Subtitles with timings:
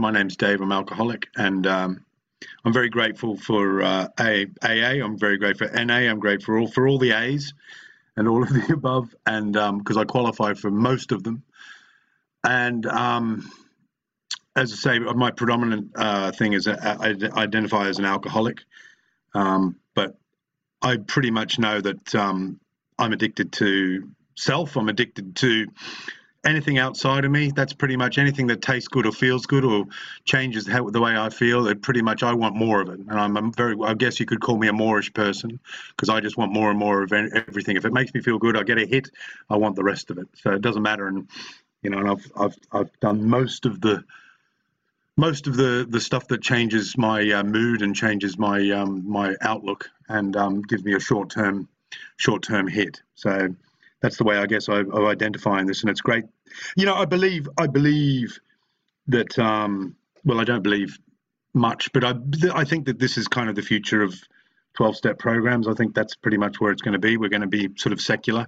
[0.00, 0.62] My name's Dave.
[0.62, 2.06] I'm alcoholic, and um,
[2.64, 4.64] I'm very grateful for uh, AA.
[5.04, 6.08] I'm very grateful for NA.
[6.08, 7.52] I'm grateful for all for all the A's
[8.16, 11.42] and all of the above, and because um, I qualify for most of them.
[12.42, 13.50] And um,
[14.56, 18.62] as I say, my predominant uh, thing is uh, I identify as an alcoholic,
[19.34, 20.16] um, but
[20.80, 22.58] I pretty much know that um,
[22.98, 24.78] I'm addicted to self.
[24.78, 25.66] I'm addicted to
[26.44, 27.50] anything outside of me.
[27.54, 29.86] That's pretty much anything that tastes good or feels good or
[30.24, 31.66] changes how, the way I feel.
[31.66, 33.76] It pretty much I want more of it, and I'm, I'm very.
[33.82, 36.78] I guess you could call me a moreish person because I just want more and
[36.78, 37.76] more of everything.
[37.76, 39.10] If it makes me feel good, I get a hit.
[39.48, 40.28] I want the rest of it.
[40.34, 41.06] So it doesn't matter.
[41.06, 41.28] And
[41.82, 44.04] you know, and I've I've I've done most of the
[45.16, 49.36] most of the the stuff that changes my uh, mood and changes my um, my
[49.42, 51.68] outlook and um, gives me a short term
[52.16, 53.02] short term hit.
[53.14, 53.54] So
[54.00, 56.24] that's the way I guess I, of identifying this, and it's great.
[56.76, 58.38] You know, I believe I believe
[59.08, 59.38] that.
[59.38, 60.98] Um, well, I don't believe
[61.54, 62.14] much, but I
[62.52, 64.14] I think that this is kind of the future of
[64.74, 65.66] 12 step programs.
[65.68, 67.16] I think that's pretty much where it's going to be.
[67.16, 68.46] We're going to be sort of secular.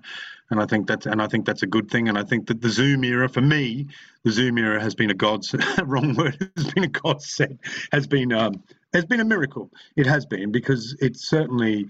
[0.50, 2.08] And I think that's, and I think that's a good thing.
[2.08, 3.88] And I think that the Zoom era, for me,
[4.22, 7.58] the Zoom era has been a God's wrong word, has been a godsend,
[7.90, 8.62] has been, um,
[8.92, 9.70] has been a miracle.
[9.96, 11.88] It has been because it's certainly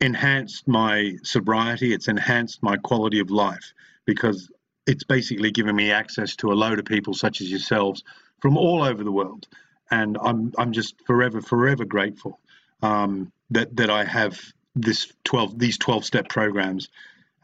[0.00, 1.92] enhanced my sobriety.
[1.92, 3.72] It's enhanced my quality of life
[4.04, 4.50] because
[4.86, 8.02] it's basically given me access to a load of people such as yourselves
[8.40, 9.46] from all over the world.
[9.90, 12.40] And I'm, I'm just forever, forever grateful.
[12.82, 14.40] Um, that that I have
[14.74, 16.88] this 12 these 12 step programs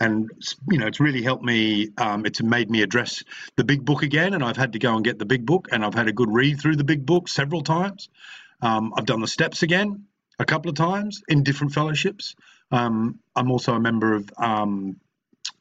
[0.00, 0.30] and
[0.70, 3.22] you know it's really helped me um, it's made me address
[3.56, 5.84] the big book again and i've had to go and get the big book and
[5.84, 8.08] i've had a good read through the big book several times
[8.62, 10.04] um, i've done the steps again
[10.38, 12.34] a couple of times in different fellowships
[12.70, 14.96] um, i'm also a member of um,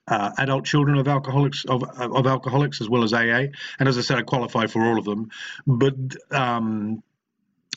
[0.08, 3.46] uh, adult children of alcoholics of, of alcoholics as well as aa
[3.80, 5.30] and as i said i qualify for all of them
[5.66, 5.96] but
[6.32, 7.04] um,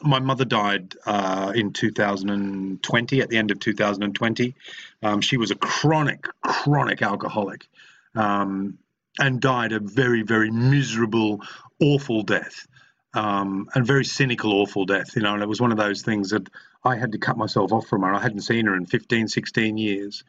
[0.02, 4.54] my mother died uh, in 2020, at the end of 2020.
[5.02, 7.68] Um, she was a chronic, chronic alcoholic
[8.14, 8.78] um,
[9.18, 11.42] and died a very, very miserable,
[11.80, 12.66] awful death.
[13.12, 15.34] Um, and very cynical, awful death, you know.
[15.34, 16.48] And it was one of those things that
[16.84, 18.14] I had to cut myself off from her.
[18.14, 20.22] I hadn't seen her in 15, 16 years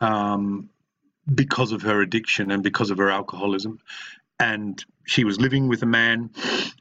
[0.00, 0.70] um,
[1.32, 3.78] because of her addiction and because of her alcoholism.
[4.40, 6.30] And she was living with a man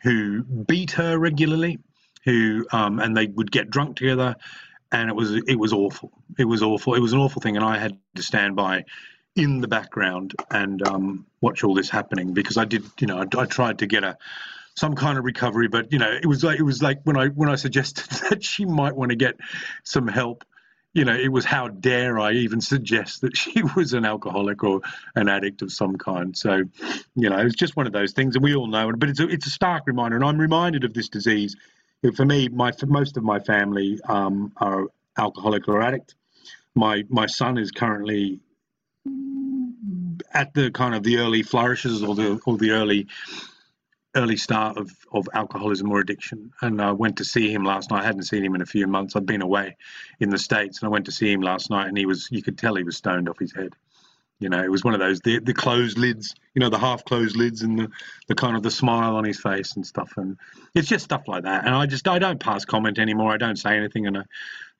[0.03, 1.79] who beat her regularly
[2.27, 4.35] who um, and they would get drunk together,
[4.91, 6.11] and it was it was awful.
[6.37, 6.93] It was awful.
[6.93, 8.83] It was an awful thing, and I had to stand by
[9.33, 13.41] in the background and um, watch all this happening because I did, you know, I,
[13.41, 14.17] I, tried to get a
[14.75, 17.27] some kind of recovery, but you know, it was like it was like when I
[17.27, 19.35] when I suggested that she might want to get
[19.83, 20.43] some help.
[20.97, 24.81] You know, it was how dare I even suggest that she was an alcoholic or
[25.15, 26.35] an addict of some kind.
[26.35, 26.63] So,
[27.15, 28.99] you know, it's just one of those things, and we all know it.
[28.99, 31.55] But it's a, it's a stark reminder, and I'm reminded of this disease
[32.15, 34.87] for me, my most of my family um, are
[35.17, 36.15] alcoholic or addict.
[36.75, 38.39] My my son is currently
[40.33, 43.07] at the kind of the early flourishes or the or the early
[44.17, 46.51] early start of, of alcoholism or addiction.
[46.61, 48.03] And I went to see him last night.
[48.03, 49.15] I hadn't seen him in a few months.
[49.15, 49.77] I'd been away
[50.19, 52.41] in the States and I went to see him last night and he was, you
[52.41, 53.73] could tell he was stoned off his head.
[54.39, 57.03] You know, it was one of those the the closed lids, you know, the half
[57.05, 57.89] closed lids and the,
[58.27, 60.13] the kind of the smile on his face and stuff.
[60.15, 60.37] And
[60.75, 61.65] it's just stuff like that.
[61.65, 63.33] And I just I don't pass comment anymore.
[63.33, 64.23] I don't say anything, and I,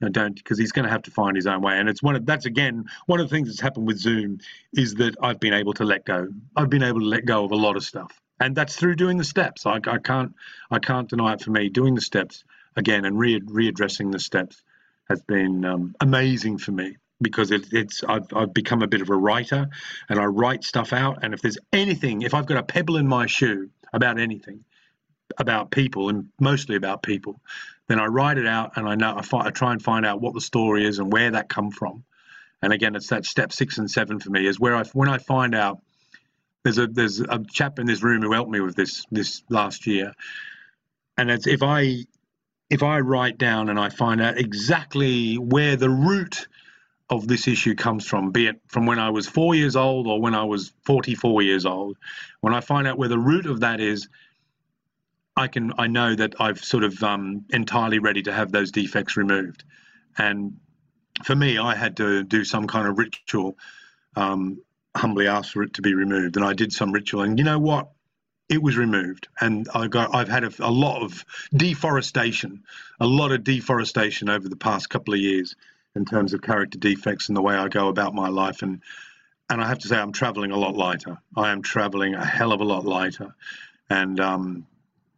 [0.03, 1.79] I don't because he's going to have to find his own way.
[1.79, 4.37] And it's one of that's again one of the things that's happened with Zoom
[4.73, 6.27] is that I've been able to let go.
[6.55, 9.17] I've been able to let go of a lot of stuff, and that's through doing
[9.17, 9.65] the steps.
[9.65, 10.33] I, I can't
[10.71, 11.69] I can't deny it for me.
[11.69, 12.43] Doing the steps
[12.75, 14.61] again and re readdressing the steps
[15.09, 19.09] has been um, amazing for me because it, it's I've, I've become a bit of
[19.09, 19.67] a writer
[20.09, 21.23] and I write stuff out.
[21.23, 24.63] And if there's anything, if I've got a pebble in my shoe about anything,
[25.37, 27.39] about people and mostly about people,
[27.87, 30.33] then I write it out and I know I, I try and find out what
[30.33, 32.03] the story is and where that come from.
[32.61, 35.19] And again, it's that step six and seven for me is where I when I
[35.19, 35.79] find out
[36.63, 39.87] there's a there's a chap in this room who helped me with this this last
[39.87, 40.13] year,
[41.17, 42.05] and if I
[42.69, 46.47] if I write down and I find out exactly where the root
[47.09, 50.19] of this issue comes from, be it from when I was four years old or
[50.19, 51.97] when I was 44 years old.
[52.41, 54.09] When I find out where the root of that is,
[55.37, 59.15] I can I know that I've sort of um, entirely ready to have those defects
[59.15, 59.63] removed.
[60.17, 60.57] And
[61.23, 63.57] for me, I had to do some kind of ritual,
[64.15, 64.59] um,
[64.97, 67.21] humbly ask for it to be removed, and I did some ritual.
[67.21, 67.89] And you know what?
[68.49, 72.63] It was removed, and I got I've had a, a lot of deforestation,
[72.99, 75.55] a lot of deforestation over the past couple of years
[75.95, 78.61] in terms of character defects and the way I go about my life.
[78.61, 78.81] And
[79.49, 81.17] and I have to say, I'm traveling a lot lighter.
[81.35, 83.35] I am traveling a hell of a lot lighter,
[83.89, 84.67] and um,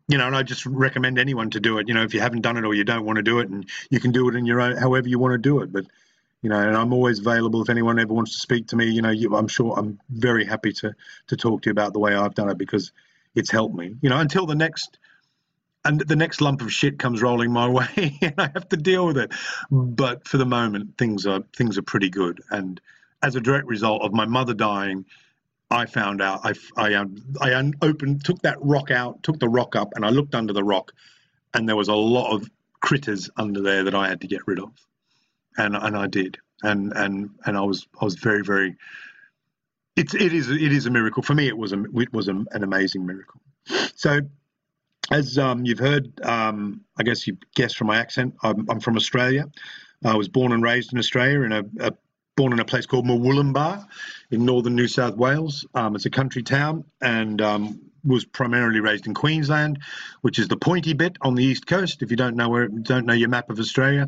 [0.07, 1.87] you know, and I just recommend anyone to do it.
[1.87, 3.69] You know, if you haven't done it or you don't want to do it, and
[3.91, 5.71] you can do it in your own, however you want to do it.
[5.71, 5.85] But
[6.41, 8.85] you know, and I'm always available if anyone ever wants to speak to me.
[8.85, 10.95] You know, you, I'm sure I'm very happy to
[11.27, 12.91] to talk to you about the way I've done it because
[13.35, 13.95] it's helped me.
[14.01, 14.97] You know, until the next
[15.85, 19.05] and the next lump of shit comes rolling my way, and I have to deal
[19.05, 19.31] with it.
[19.69, 22.41] But for the moment, things are things are pretty good.
[22.51, 22.79] And
[23.21, 25.05] as a direct result of my mother dying,
[25.69, 29.75] I found out I I um, I opened took that rock out, took the rock
[29.75, 30.93] up, and I looked under the rock,
[31.53, 32.49] and there was a lot of
[32.79, 34.71] critters under there that I had to get rid of
[35.57, 38.75] and and I did, and and and I was I was very very.
[39.95, 41.47] It's it is it is a miracle for me.
[41.47, 43.41] It was a it was a, an amazing miracle.
[43.95, 44.21] So,
[45.11, 48.95] as um, you've heard, um, I guess you guessed from my accent, I'm, I'm, from
[48.95, 49.45] Australia.
[50.03, 51.93] I was born and raised in Australia in a, a
[52.39, 53.85] born in a place called Murwillumbah
[54.31, 55.65] in northern New South Wales.
[55.75, 59.79] Um, it's a country town and um, was primarily raised in Queensland,
[60.21, 62.01] which is the pointy bit on the east coast.
[62.01, 64.07] If you don't know where don't know your map of Australia,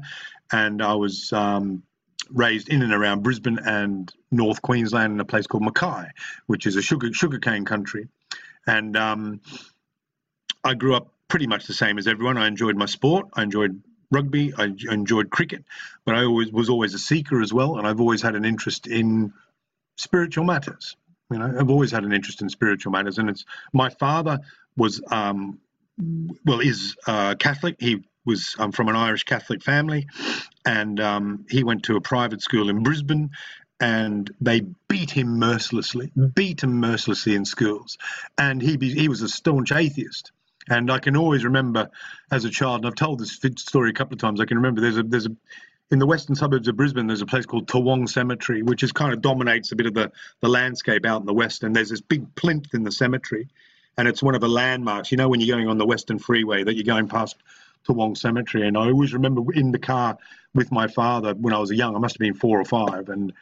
[0.52, 1.84] and I was um,
[2.30, 6.08] raised in and around Brisbane and North Queensland in a place called Mackay,
[6.48, 8.08] which is a sugar sugarcane country,
[8.68, 9.42] and um,
[10.64, 12.38] I grew up pretty much the same as everyone.
[12.38, 13.28] I enjoyed my sport.
[13.34, 13.82] I enjoyed
[14.12, 14.54] rugby.
[14.58, 15.64] I enjoyed cricket,
[16.06, 18.88] but I always was always a seeker as well, and I've always had an interest
[18.88, 19.34] in
[19.98, 20.96] spiritual matters.
[21.32, 24.40] You know, I've always had an interest in spiritual matters, and it's my father
[24.76, 25.60] was um,
[26.46, 27.78] well is uh, Catholic.
[27.80, 30.08] He was from an Irish Catholic family,
[30.66, 33.32] and um, he went to a private school in Brisbane,
[33.80, 37.98] and they beat him mercilessly, beat him mercilessly in schools,
[38.38, 40.32] and he he was a staunch atheist.
[40.70, 41.90] And I can always remember
[42.32, 44.40] as a child, and I've told this story a couple of times.
[44.40, 45.36] I can remember there's a there's a
[45.92, 49.14] in the western suburbs of Brisbane, there's a place called Toowong Cemetery, which is kind
[49.14, 51.64] of dominates a bit of the, the landscape out in the west.
[51.64, 53.50] And there's this big plinth in the cemetery,
[53.98, 55.12] and it's one of the landmarks.
[55.12, 57.36] You know, when you're going on the Western Freeway, that you're going past
[57.88, 58.68] Toowong Cemetery.
[58.68, 60.18] And I always remember in the car
[60.54, 63.34] with my father when I was young, I must have been four or five, and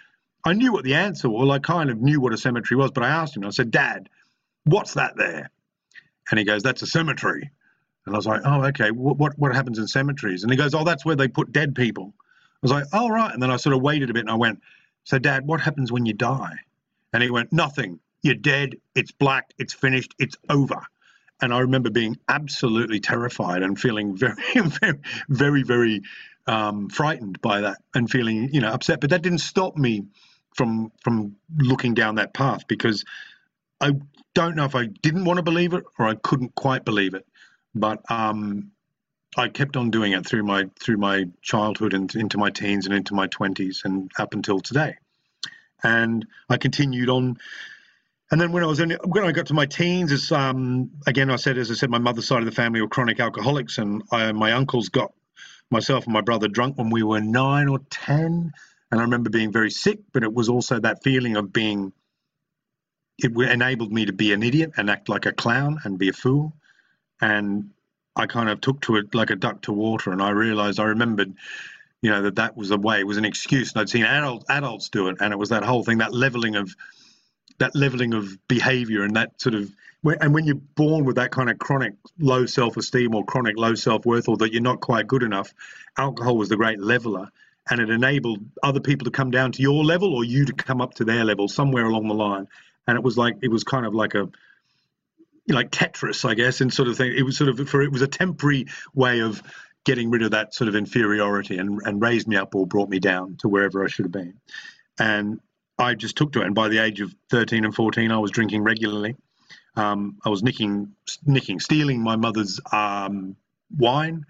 [0.44, 1.50] I knew what the answer was.
[1.50, 4.10] I kind of knew what a cemetery was, but I asked him, I said, Dad,
[4.64, 5.50] what's that there?
[6.30, 7.50] And he goes, That's a cemetery.
[8.06, 8.92] And I was like, Oh, okay.
[8.92, 10.44] What, what, what happens in cemeteries?
[10.44, 12.14] And he goes, Oh, that's where they put dead people.
[12.18, 13.34] I was like, Oh, right.
[13.34, 14.62] And then I sort of waited a bit and I went,
[15.04, 16.56] So, Dad, what happens when you die?
[17.12, 18.00] And he went, Nothing.
[18.22, 18.76] You're dead.
[18.96, 19.54] It's black.
[19.58, 20.14] It's finished.
[20.20, 20.86] It's over
[21.42, 25.00] and I remember being absolutely terrified and feeling very, very,
[25.30, 26.02] very, very
[26.48, 29.02] um, frightened by that and feeling, you know, upset.
[29.02, 30.06] But that didn't stop me
[30.56, 33.06] from from looking down that path because
[33.80, 33.94] I
[34.34, 37.26] don't know if I didn't want to believe it or I couldn't quite believe it.
[37.76, 38.72] But um,
[39.38, 42.96] I kept on doing it through my through my childhood and into my teens and
[42.96, 44.96] into my twenties and up until today.
[45.84, 47.38] And I continued on
[48.32, 51.32] and then when I was in, when I got to my teens, is um, again
[51.32, 54.04] I said as I said, my mother's side of the family were chronic alcoholics, and
[54.12, 55.14] I, my uncles got
[55.72, 58.52] myself and my brother drunk when we were nine or ten,
[58.92, 60.00] and I remember being very sick.
[60.14, 61.92] But it was also that feeling of being.
[63.22, 66.14] It enabled me to be an idiot and act like a clown and be a
[66.14, 66.54] fool,
[67.20, 67.72] and
[68.16, 70.86] I kind of took to it like a duck to water, and I realized I
[70.86, 71.34] remembered
[72.02, 74.46] you know that that was a way it was an excuse and i'd seen adult,
[74.48, 76.74] adults do it and it was that whole thing that leveling of
[77.60, 79.72] that leveling of behavior and that sort of
[80.22, 84.30] and when you're born with that kind of chronic low self-esteem or chronic low self-worth
[84.30, 85.54] or that you're not quite good enough
[86.00, 87.30] alcohol was the great leveler.
[87.70, 90.82] And it enabled other people to come down to your level or you to come
[90.82, 92.48] up to their level somewhere along the line.
[92.88, 94.30] And it was like it was kind of like a
[95.48, 97.14] like tetris i guess and sort of thing.
[97.16, 99.44] It was sort of for it was a temporary way of
[99.86, 103.00] getting rid of that sort of inferiority and, and raised me up or brought me
[103.00, 104.36] down to wherever i should have been.
[105.00, 105.40] And
[105.80, 106.46] I just took to it.
[106.46, 109.16] And by the age of 13 and 14, I was drinking regularly.
[109.76, 110.94] Um, I was nicking,
[111.26, 113.38] nicking, stealing my mother's um,
[113.76, 114.26] wine.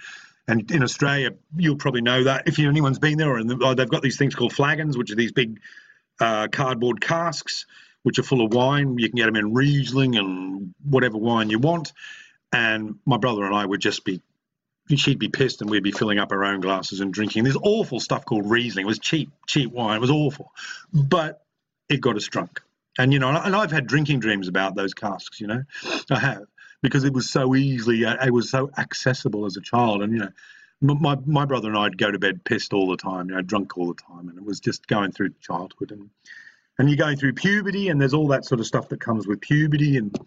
[0.48, 4.02] And in Australia, you'll probably know that if anyone's been there, and oh, they've got
[4.02, 5.60] these things called flagons, which are these big
[6.20, 7.66] uh, cardboard casks,
[8.04, 8.98] which are full of wine.
[8.98, 11.94] You can get them in Riesling and whatever wine you want.
[12.52, 14.22] And my brother and I would just be
[14.98, 18.00] she'd be pissed and we'd be filling up our own glasses and drinking this awful
[18.00, 18.86] stuff called Riesling.
[18.86, 19.98] It was cheap, cheap wine.
[19.98, 20.52] It was awful,
[20.94, 21.44] but
[21.90, 22.62] it got us drunk.
[22.98, 25.40] And you know, and I've had drinking dreams about those casks.
[25.40, 25.64] You know,
[26.12, 26.44] I have
[26.82, 30.02] because it was so easily, uh, it was so accessible as a child.
[30.02, 30.30] And you know,
[30.82, 33.30] my my brother and I'd go to bed pissed all the time.
[33.30, 36.10] You know, drunk all the time, and it was just going through childhood and
[36.78, 39.42] and you're going through puberty, and there's all that sort of stuff that comes with
[39.42, 40.18] puberty and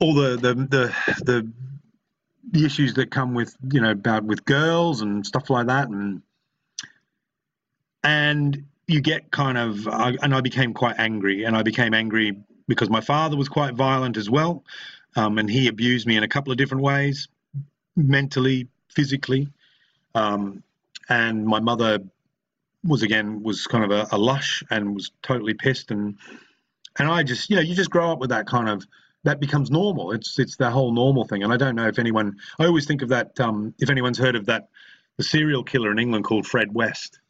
[0.00, 1.52] all the the the the
[2.50, 5.88] the issues that come with you know about with girls and stuff like that.
[5.88, 6.22] And
[8.02, 12.36] and you get kind of and I became quite angry and I became angry
[12.68, 14.64] because my father was quite violent as well.
[15.14, 17.28] Um, and he abused me in a couple of different ways,
[17.96, 19.48] mentally, physically,
[20.14, 20.62] um,
[21.08, 22.00] and my mother
[22.84, 25.90] was again was kind of a, a lush and was totally pissed.
[25.90, 26.16] And
[26.98, 28.86] and I just you know you just grow up with that kind of
[29.24, 30.12] that becomes normal.
[30.12, 31.42] It's it's the whole normal thing.
[31.42, 32.38] And I don't know if anyone.
[32.58, 33.38] I always think of that.
[33.40, 34.68] Um, if anyone's heard of that,
[35.16, 37.20] the serial killer in England called Fred West,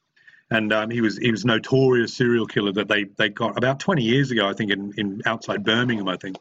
[0.50, 4.02] and um, he was he was notorious serial killer that they they got about 20
[4.02, 6.36] years ago, I think, in, in outside Birmingham, I think,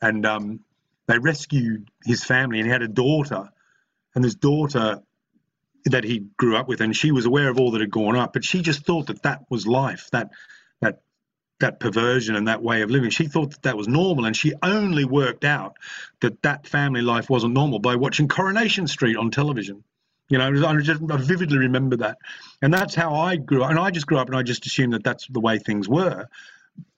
[0.00, 0.60] and um,
[1.06, 3.50] they rescued his family, and he had a daughter,
[4.14, 5.02] and this daughter
[5.84, 8.32] that he grew up with, and she was aware of all that had gone up,
[8.32, 10.30] but she just thought that that was life, that
[11.60, 13.10] that perversion and that way of living.
[13.10, 15.76] She thought that that was normal, and she only worked out
[16.20, 19.82] that that family life wasn't normal by watching Coronation Street on television.
[20.28, 22.18] You know, I just I vividly remember that,
[22.62, 23.70] and that's how I grew up.
[23.70, 26.28] And I just grew up, and I just assumed that that's the way things were,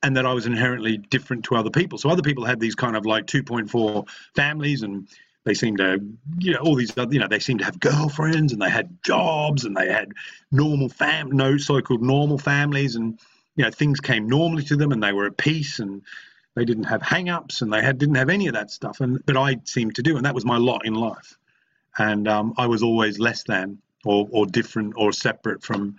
[0.03, 1.97] and that I was inherently different to other people.
[1.97, 5.09] So other people had these kind of like 2.4 families, and
[5.45, 6.01] they seemed to,
[6.39, 8.99] you know, all these, other, you know, they seemed to have girlfriends, and they had
[9.05, 10.13] jobs, and they had
[10.51, 13.19] normal fam, no so-called normal families, and
[13.61, 16.01] you know things came normally to them and they were at peace and
[16.55, 19.03] they didn't have hang-ups and they had didn't have any of that stuff.
[19.03, 21.37] And but i seemed to do and that was my lot in life.
[21.99, 25.97] And um, i was always less than or, or different or separate from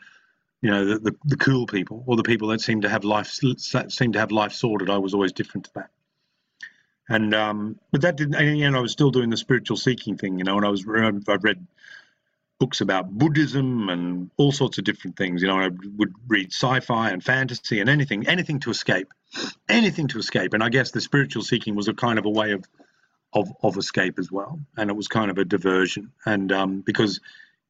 [0.63, 3.27] you know the, the, the cool people or the people that seemed to have life
[3.27, 4.89] seemed to have life sorted.
[4.89, 5.91] I was always different to that.
[7.09, 10.45] And um, but that didn't and i was still doing the spiritual seeking thing you
[10.45, 11.67] know and i was i read
[12.61, 15.41] books about Buddhism and all sorts of different things.
[15.41, 19.07] You know, I would read sci-fi and fantasy and anything, anything to escape,
[19.67, 20.53] anything to escape.
[20.53, 22.63] And I guess the spiritual seeking was a kind of a way of
[23.33, 26.11] of, of escape as well, and it was kind of a diversion.
[26.23, 27.19] And um, because,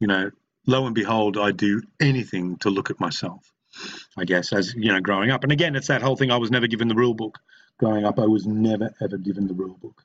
[0.01, 0.31] you know,
[0.67, 3.49] lo and behold, I do anything to look at myself.
[4.17, 5.43] I guess as you know, growing up.
[5.43, 6.31] And again, it's that whole thing.
[6.31, 7.39] I was never given the rule book.
[7.77, 10.03] Growing up, I was never ever given the rule book.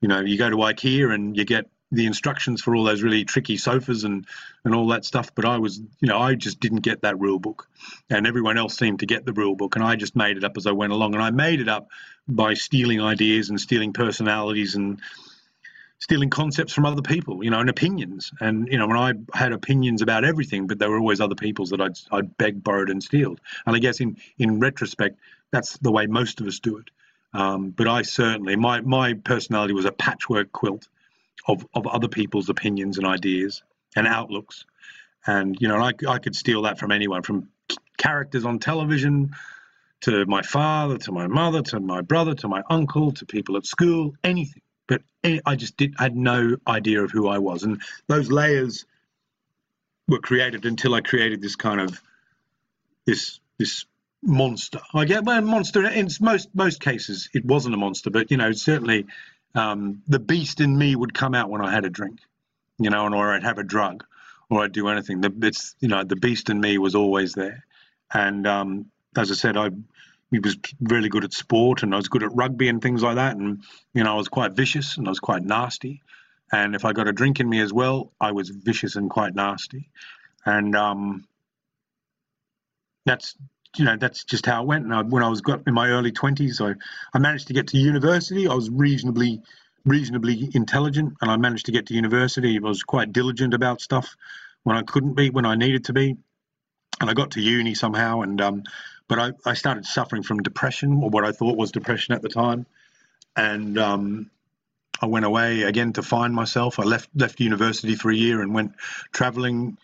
[0.00, 3.24] You know, you go to IKEA and you get the instructions for all those really
[3.24, 4.26] tricky sofas and
[4.64, 7.38] and all that stuff but i was you know i just didn't get that rule
[7.38, 7.68] book.
[8.10, 10.56] And everyone else seemed to get the rule book and i just made it up
[10.56, 11.14] as i went along.
[11.14, 11.88] And i made it up
[12.26, 15.00] by stealing ideas and stealing personalities and
[15.98, 18.32] stealing concepts from other people you know and opinions.
[18.40, 21.70] And you know when i had opinions about everything but there were always other people's
[21.70, 23.40] that i'd, I'd beg borrowed and stealed.
[23.66, 25.18] and i guess in in retrospect
[25.54, 26.90] that's the way most of us do it.
[27.32, 30.88] Um, but I certainly my my personality was a patchwork quilt
[31.46, 33.62] of, of other people's opinions and ideas
[33.96, 34.64] and outlooks.
[35.26, 37.48] And, you know, I, I could steal that from anyone, from
[37.96, 39.34] characters on television
[40.02, 43.64] to my father, to my mother, to my brother, to my uncle, to people at
[43.64, 44.60] school, anything.
[44.86, 45.02] But
[45.46, 47.62] I just did had no idea of who I was.
[47.62, 48.84] And those layers
[50.06, 52.02] were created until I created this kind of
[53.06, 53.86] this this
[54.22, 54.80] monster.
[54.94, 58.52] I get well, monster in most most cases it wasn't a monster, but you know
[58.52, 59.06] certainly
[59.54, 62.20] um, the beast in me would come out when I had a drink,
[62.78, 64.04] you know, and or I'd have a drug,
[64.50, 65.20] or I'd do anything.
[65.20, 67.64] The it's you know the beast in me was always there,
[68.12, 69.70] and um, as I said, I
[70.30, 73.16] he was really good at sport, and I was good at rugby and things like
[73.16, 76.02] that, and you know I was quite vicious and I was quite nasty,
[76.52, 79.34] and if I got a drink in me as well, I was vicious and quite
[79.34, 79.90] nasty,
[80.44, 81.24] and um,
[83.06, 83.36] that's
[83.76, 84.84] you know that's just how it went.
[84.84, 86.74] And I, when I was got in my early twenties, I
[87.12, 88.48] I managed to get to university.
[88.48, 89.42] I was reasonably
[89.84, 92.56] reasonably intelligent, and I managed to get to university.
[92.56, 94.16] I was quite diligent about stuff
[94.62, 96.16] when I couldn't be, when I needed to be,
[97.00, 98.22] and I got to uni somehow.
[98.22, 98.62] And um,
[99.08, 102.28] but I, I started suffering from depression, or what I thought was depression at the
[102.28, 102.66] time,
[103.36, 104.30] and um,
[105.00, 106.78] I went away again to find myself.
[106.78, 108.72] I left left university for a year and went
[109.12, 109.76] traveling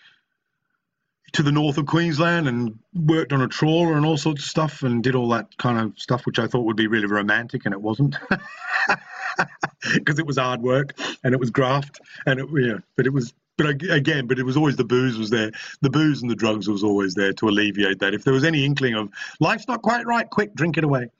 [1.33, 4.83] to the north of Queensland and worked on a trawler and all sorts of stuff
[4.83, 7.73] and did all that kind of stuff, which I thought would be really romantic, and
[7.73, 8.17] it wasn't,
[9.95, 13.33] because it was hard work and it was graft and it, yeah, but it was.
[13.57, 15.51] But again, but it was always the booze was there.
[15.83, 18.15] The booze and the drugs was always there to alleviate that.
[18.15, 21.11] If there was any inkling of life's not quite right, quick, drink it away,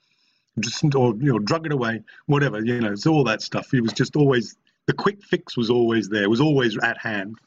[0.59, 2.59] just or you know, drug it away, whatever.
[2.65, 3.71] You know, so all that stuff.
[3.75, 6.29] It was just always the quick fix was always there.
[6.31, 7.37] Was always at hand.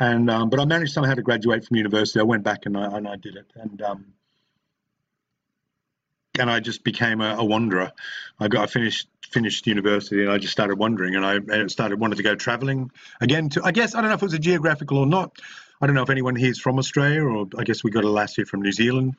[0.00, 2.18] And um, but I managed somehow to graduate from university.
[2.18, 4.06] I went back and I, and I did it, and um,
[6.38, 7.92] and I just became a, a, wanderer.
[8.40, 12.16] I got I finished finished university and I just started wandering, and I started wanted
[12.16, 13.50] to go traveling again.
[13.50, 15.38] To I guess I don't know if it was a geographical or not.
[15.80, 18.10] I don't know if anyone here is from Australia, or I guess we got a
[18.10, 19.14] last year from New Zealand.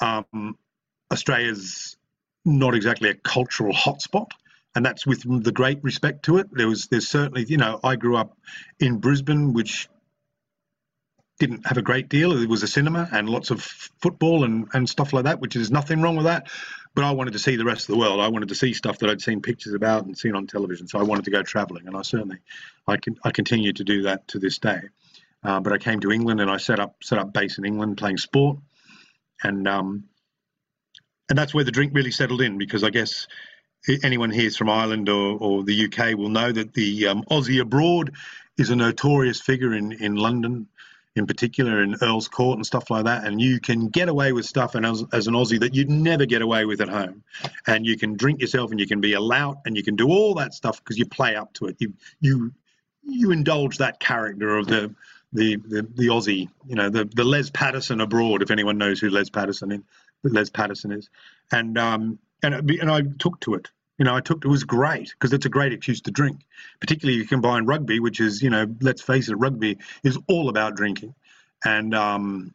[0.00, 0.56] Um,
[1.12, 1.96] Australia's
[2.44, 4.30] not exactly a cultural hotspot
[4.76, 6.48] and that's with the great respect to it.
[6.52, 8.36] There was, there's certainly, you know, I grew up
[8.78, 9.88] in Brisbane, which
[11.38, 12.32] didn't have a great deal.
[12.32, 15.70] It was a cinema and lots of football and, and stuff like that, which is
[15.70, 16.48] nothing wrong with that.
[16.94, 18.20] but I wanted to see the rest of the world.
[18.20, 20.88] I wanted to see stuff that I'd seen pictures about and seen on television.
[20.88, 22.38] So I wanted to go traveling, and I certainly,
[22.86, 24.80] I can, I continue to do that to this day.
[25.44, 27.98] Uh, but I came to England and I set up set up base in England
[27.98, 28.58] playing sport,
[29.42, 30.04] and um,
[31.28, 33.26] and that's where the drink really settled in because I guess
[34.02, 38.12] anyone here from Ireland or, or the UK will know that the um, Aussie abroad
[38.58, 40.68] is a notorious figure in, in London,
[41.16, 43.24] in particular in Earl's Court and stuff like that.
[43.24, 46.26] And you can get away with stuff and as, as an Aussie that you'd never
[46.26, 47.24] get away with at home.
[47.66, 50.08] And you can drink yourself and you can be a lout and you can do
[50.08, 51.76] all that stuff because you play up to it.
[51.78, 52.52] You you
[53.02, 54.94] you indulge that character of the
[55.32, 59.10] the the, the Aussie, you know, the, the Les Patterson abroad, if anyone knows who
[59.10, 59.80] Les Patterson is,
[60.22, 61.08] Les Patterson is.
[61.50, 65.10] And um and, and I took to it you know, I took it was great
[65.10, 66.40] because it's a great excuse to drink.
[66.80, 70.76] Particularly, you combine rugby, which is, you know, let's face it, rugby is all about
[70.76, 71.14] drinking,
[71.64, 72.54] and um,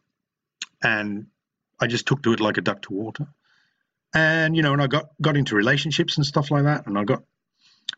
[0.82, 1.26] and
[1.80, 3.26] I just took to it like a duck to water,
[4.14, 7.04] and you know, and I got got into relationships and stuff like that, and I
[7.04, 7.22] got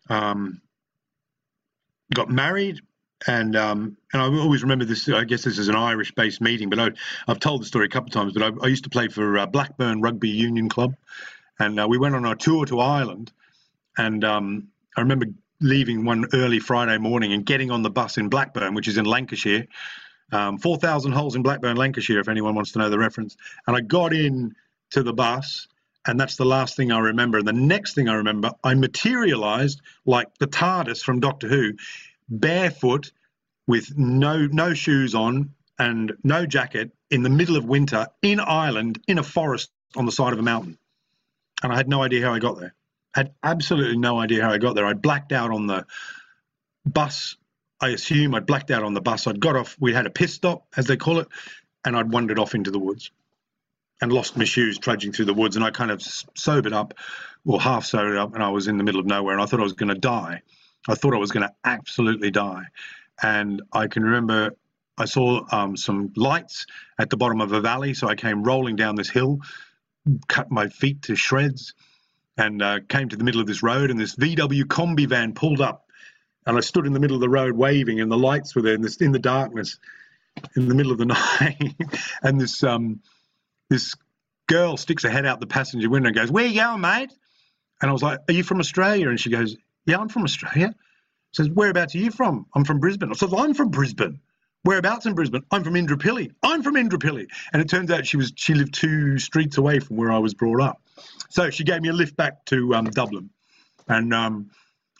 [0.08, 0.62] um,
[2.14, 2.80] got married,
[3.26, 5.06] and um, and I always remember this.
[5.08, 6.90] I guess this is an Irish-based meeting, but I,
[7.26, 8.32] have told the story a couple of times.
[8.32, 10.94] But I, I used to play for uh, Blackburn Rugby Union Club,
[11.58, 13.32] and uh, we went on a tour to Ireland.
[13.96, 15.26] And um, I remember
[15.60, 19.04] leaving one early Friday morning and getting on the bus in Blackburn, which is in
[19.04, 19.66] Lancashire.
[20.32, 23.36] Um, 4,000 holes in Blackburn, Lancashire, if anyone wants to know the reference.
[23.66, 24.54] And I got in
[24.90, 25.68] to the bus,
[26.06, 27.38] and that's the last thing I remember.
[27.38, 31.74] And the next thing I remember, I materialized like the TARDIS from Doctor Who,
[32.28, 33.12] barefoot,
[33.66, 39.00] with no no shoes on and no jacket in the middle of winter in Ireland
[39.08, 40.78] in a forest on the side of a mountain
[41.64, 42.74] and I had no idea how I got there.
[43.14, 44.84] I had absolutely no idea how I got there.
[44.84, 45.86] I blacked out on the
[46.84, 47.36] bus.
[47.80, 49.26] I assume I'd blacked out on the bus.
[49.26, 49.74] I'd got off.
[49.80, 51.28] We had a piss stop, as they call it,
[51.82, 53.10] and I'd wandered off into the woods
[54.02, 55.56] and lost my shoes trudging through the woods.
[55.56, 56.02] And I kind of
[56.36, 56.92] sobered up,
[57.46, 59.32] or half sobered up, and I was in the middle of nowhere.
[59.32, 60.42] And I thought I was going to die.
[60.86, 62.64] I thought I was going to absolutely die.
[63.22, 64.54] And I can remember
[64.98, 66.66] I saw um, some lights
[66.98, 67.94] at the bottom of a valley.
[67.94, 69.40] So I came rolling down this hill
[70.28, 71.74] cut my feet to shreds
[72.36, 75.60] and uh, came to the middle of this road and this VW Kombi van pulled
[75.60, 75.86] up
[76.46, 78.74] and I stood in the middle of the road waving and the lights were there
[78.74, 79.78] in, this, in the darkness
[80.56, 81.06] in the middle of the
[81.40, 81.74] night.
[82.22, 83.00] And this um,
[83.70, 83.94] this
[84.46, 87.12] girl sticks her head out the passenger window and goes where you going mate?
[87.80, 89.08] And I was like are you from Australia?
[89.08, 90.74] And she goes yeah I'm from Australia.
[91.32, 92.46] Says whereabouts are you from?
[92.54, 93.10] I'm from Brisbane.
[93.10, 94.20] I said I'm from Brisbane
[94.64, 95.44] Whereabouts in Brisbane?
[95.50, 96.32] I'm from Indooroopilly.
[96.42, 97.26] I'm from Indooroopilly.
[97.52, 100.32] And it turns out she was she lived two streets away from where I was
[100.32, 100.80] brought up.
[101.28, 103.28] So she gave me a lift back to um, Dublin.
[103.88, 104.50] And um,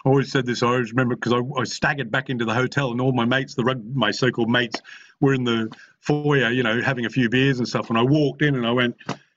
[0.05, 0.62] I always said this.
[0.62, 3.55] I always remember because I, I, staggered back into the hotel, and all my mates,
[3.55, 4.83] the my so-called mates,
[5.20, 7.88] were in the foyer, you know, having a few beers and stuff.
[7.88, 8.96] And I walked in, and I went,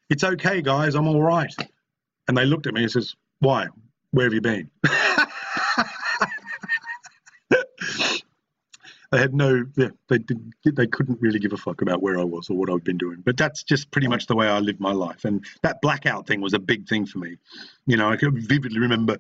[0.10, 0.96] "It's okay, guys.
[0.96, 1.54] I'm all right."
[2.28, 3.68] And they looked at me and says, "Why?
[4.12, 4.70] Where have you been?"
[9.12, 12.24] they had no yeah they didn't they couldn't really give a fuck about where I
[12.24, 13.22] was or what I'd been doing.
[13.26, 15.26] But that's just pretty much the way I lived my life.
[15.26, 17.38] And that blackout thing was a big thing for me.
[17.86, 19.17] You know I vividly remember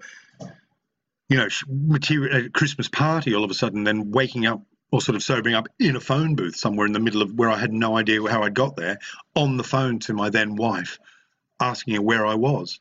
[1.29, 5.15] you know material a Christmas party all of a sudden then waking up or sort
[5.15, 7.73] of sobering up in a phone booth somewhere in the middle of where I had
[7.73, 8.99] no idea how I'd got there
[9.35, 10.99] on the phone to my then wife
[11.59, 12.79] asking her where I was.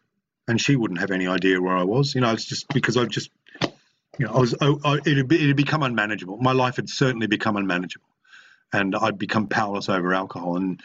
[0.49, 2.15] And she wouldn't have any idea where I was.
[2.15, 3.31] You know it's just because I've just
[4.19, 6.39] you know, I was, I, I, it, had, become unmanageable.
[6.39, 8.09] My life had certainly become unmanageable,
[8.73, 10.57] and I'd become powerless over alcohol.
[10.57, 10.81] And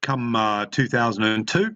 [0.00, 1.74] come uh, 2002,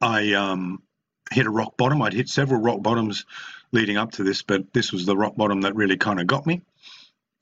[0.00, 0.82] I um,
[1.30, 2.02] hit a rock bottom.
[2.02, 3.24] I'd hit several rock bottoms
[3.72, 6.46] leading up to this, but this was the rock bottom that really kind of got
[6.46, 6.62] me.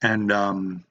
[0.03, 0.85] And um,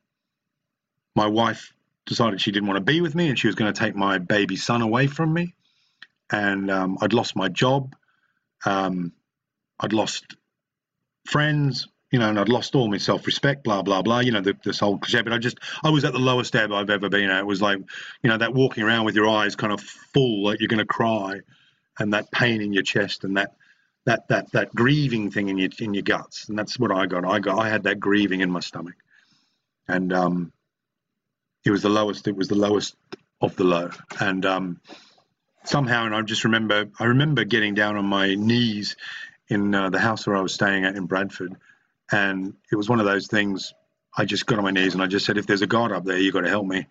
[1.15, 1.73] my wife
[2.05, 4.19] decided she didn't want to be with me, and she was going to take my
[4.19, 5.55] baby son away from me.
[6.31, 7.95] And um, I'd lost my job.
[8.65, 9.11] Um,
[9.79, 10.35] I'd lost
[11.25, 14.41] friends, you know, and I'd lost all my self respect, blah, blah, blah, you know,
[14.41, 15.21] the, this whole cliche.
[15.21, 17.39] But I just, I was at the lowest ebb I've ever been at.
[17.39, 17.79] It was like,
[18.21, 20.85] you know, that walking around with your eyes kind of full, like you're going to
[20.85, 21.39] cry,
[21.99, 23.55] and that pain in your chest, and that,
[24.05, 26.49] that, that, that grieving thing in your, in your guts.
[26.49, 27.25] And that's what I got.
[27.25, 28.95] I got, I had that grieving in my stomach.
[29.87, 30.53] And, um,
[31.65, 32.95] it was the lowest, it was the lowest
[33.41, 33.89] of the low.
[34.19, 34.81] And, um,
[35.63, 38.95] somehow, and I just remember, I remember getting down on my knees
[39.49, 41.55] in uh, the house where I was staying at in Bradford.
[42.11, 43.73] And it was one of those things.
[44.15, 46.05] I just got on my knees and I just said, if there's a God up
[46.05, 46.87] there, you've got to help me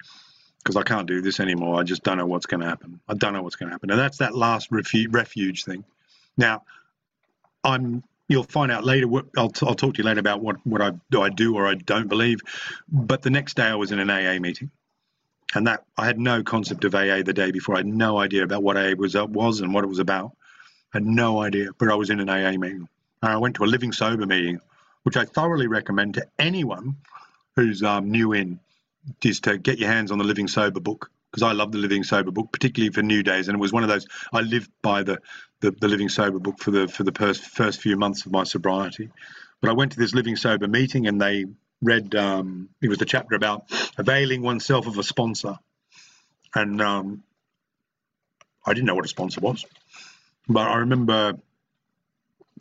[0.58, 1.78] because I can't do this anymore.
[1.78, 3.00] I just don't know what's going to happen.
[3.08, 3.90] I don't know what's going to happen.
[3.90, 5.84] And that's that last refu- refuge thing.
[6.36, 6.62] Now,
[7.64, 8.02] I'm.
[8.28, 9.06] You'll find out later.
[9.08, 11.54] What, I'll, t- I'll talk to you later about what what I do I do
[11.54, 12.40] or I don't believe.
[12.88, 14.70] But the next day I was in an AA meeting,
[15.54, 17.74] and that I had no concept of AA the day before.
[17.74, 20.32] I had no idea about what AA was was and what it was about.
[20.92, 22.88] Had no idea, but I was in an AA meeting.
[23.22, 24.61] And I went to a living sober meeting,
[25.05, 26.96] which I thoroughly recommend to anyone
[27.57, 28.61] who's um, new in,
[29.24, 32.05] is to get your hands on the Living Sober book because I love the Living
[32.05, 33.48] Sober book, particularly for new days.
[33.48, 35.18] And it was one of those I lived by the
[35.61, 38.44] the, the Living Sober book for the for the first first few months of my
[38.44, 39.11] sobriety.
[39.61, 41.46] But I went to this Living Sober meeting and they
[41.81, 43.64] read um, it was the chapter about
[43.96, 45.57] availing oneself of a sponsor,
[46.55, 47.22] and um,
[48.66, 49.64] I didn't know what a sponsor was,
[50.48, 51.35] but I remember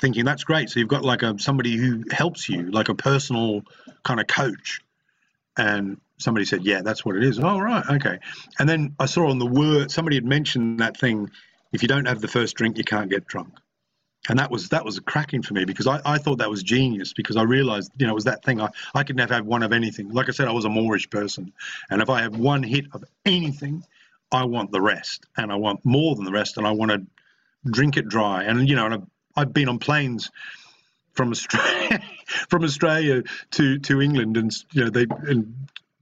[0.02, 0.70] thinking that's great.
[0.70, 3.64] So you've got like a somebody who helps you, like a personal
[4.04, 4.82] kind of coach,
[5.58, 8.20] and somebody said, "Yeah, that's what it is." Oh, right, okay.
[8.60, 11.32] And then I saw on the word somebody had mentioned that thing:
[11.74, 13.54] if you don't have the first drink, you can't get drunk
[14.30, 17.14] and that was that was cracking for me because I, I thought that was genius
[17.14, 19.64] because I realized you know it was that thing I, I could never have one
[19.64, 21.54] of anything like I said I was a moreish person
[21.90, 23.84] and if I have one hit of anything
[24.32, 27.06] I want the rest and I want more than the rest and I want to
[27.70, 30.32] drink it dry and you know and I've, I've been on planes
[31.14, 32.02] from Australia
[32.50, 35.54] from Australia to to England and you know they and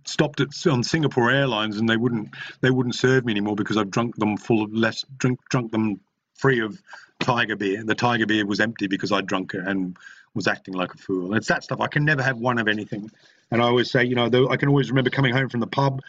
[0.05, 2.29] stopped at on Singapore Airlines and they wouldn't
[2.61, 5.99] they wouldn't serve me anymore because I've drunk them full of less drink drunk them
[6.35, 6.81] free of
[7.19, 7.79] tiger beer.
[7.79, 9.97] And the tiger beer was empty because I'd drunk it and
[10.33, 11.35] was acting like a fool.
[11.35, 11.81] It's that stuff.
[11.81, 13.11] I can never have one of anything.
[13.51, 16.01] And I always say, you know, I can always remember coming home from the pub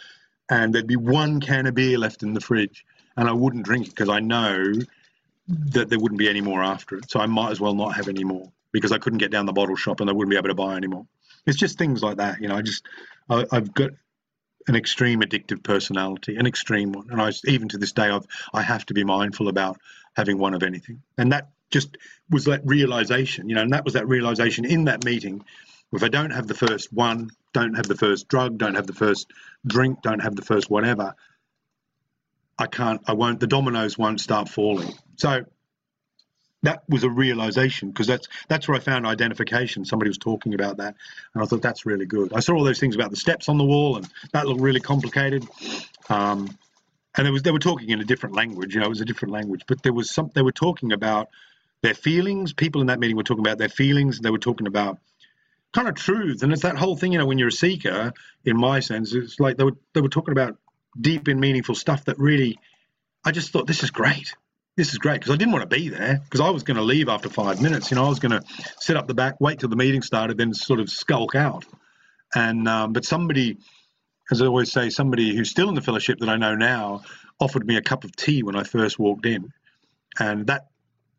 [0.48, 2.84] and there'd be one can of beer left in the fridge
[3.16, 4.72] and I wouldn't drink it because I know
[5.50, 7.10] that there wouldn't be any more after it.
[7.10, 9.52] So I might as well not have any more because I couldn't get down the
[9.52, 11.06] bottle shop and I wouldn't be able to buy any more.
[11.46, 12.40] It's just things like that.
[12.40, 12.86] You know, I just,
[13.28, 13.90] I, I've got
[14.68, 17.08] an extreme addictive personality, an extreme one.
[17.10, 19.80] And I, even to this day, I've, I have to be mindful about
[20.14, 21.02] having one of anything.
[21.18, 21.96] And that just
[22.28, 25.44] was that realization, you know, and that was that realization in that meeting.
[25.92, 28.92] If I don't have the first one, don't have the first drug, don't have the
[28.92, 29.32] first
[29.66, 31.14] drink, don't have the first whatever,
[32.60, 34.92] I can't, I won't, the dominoes won't start falling.
[35.16, 35.46] So
[36.62, 39.84] that was a realization because that's that's where I found identification.
[39.84, 40.94] Somebody was talking about that,
[41.34, 42.34] and I thought that's really good.
[42.34, 44.80] I saw all those things about the steps on the wall, and that looked really
[44.80, 45.46] complicated.
[46.10, 46.56] Um,
[47.16, 48.74] and it was they were talking in a different language.
[48.74, 50.30] You know, it was a different language, but there was some.
[50.34, 51.30] They were talking about
[51.80, 52.52] their feelings.
[52.52, 54.20] People in that meeting were talking about their feelings.
[54.20, 54.98] They were talking about
[55.72, 57.12] kind of truth, and it's that whole thing.
[57.12, 58.12] You know, when you're a seeker,
[58.44, 60.58] in my sense, it's like they were they were talking about
[60.98, 62.59] deep and meaningful stuff that really.
[63.22, 64.35] I just thought this is great.
[64.76, 66.83] This is great because I didn't want to be there because I was going to
[66.83, 67.90] leave after five minutes.
[67.90, 68.42] You know, I was going to
[68.79, 71.66] sit up the back, wait till the meeting started, then sort of skulk out.
[72.35, 73.59] And um, but somebody
[74.31, 77.03] as I always say, somebody who's still in the fellowship that I know now
[77.40, 79.53] offered me a cup of tea when I first walked in.
[80.18, 80.68] And that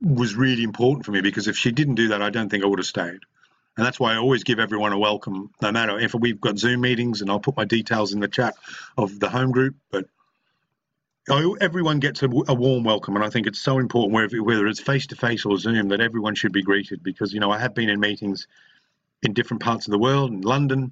[0.02, 2.68] was really important for me because if she didn't do that, I don't think I
[2.68, 3.20] would have stayed.
[3.78, 6.82] And that's why I always give everyone a welcome, no matter if we've got Zoom
[6.82, 8.56] meetings, and I'll put my details in the chat
[8.98, 9.76] of the home group.
[9.90, 10.06] But
[11.30, 14.82] everyone gets a, a warm welcome, and I think it's so important, whether, whether it's
[14.82, 17.02] face to face or Zoom, that everyone should be greeted.
[17.02, 18.48] Because you know, I have been in meetings
[19.24, 20.92] in different parts of the world, in London,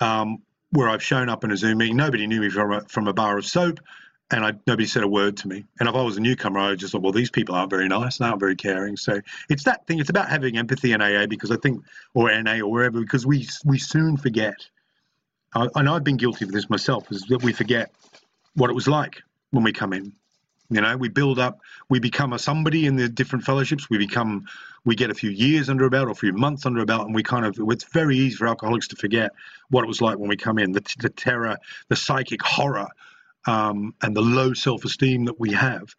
[0.00, 1.96] um, where I've shown up in a Zoom meeting.
[1.96, 3.80] Nobody knew me from a, from a bar of soap,
[4.30, 5.64] and I, nobody said a word to me.
[5.78, 7.88] And if I was a newcomer, I would just thought, well, these people aren't very
[7.88, 8.96] nice, they aren't very caring.
[8.96, 9.98] So it's that thing.
[10.00, 11.84] It's about having empathy in AA because I think,
[12.14, 14.54] or NA or wherever, because we we soon forget.
[15.54, 17.92] Uh, and I've been guilty of this myself, is that we forget
[18.54, 20.12] what it was like when we come in.
[20.70, 21.60] You know, we build up,
[21.90, 23.88] we become a somebody in the different fellowships.
[23.90, 24.46] We become,
[24.84, 27.06] we get a few years under a belt or a few months under a belt,
[27.06, 29.30] and we kind of, it's very easy for alcoholics to forget
[29.68, 31.58] what it was like when we come in, the, the terror,
[31.88, 32.88] the psychic horror,
[33.46, 35.94] um, and the low self-esteem that we have,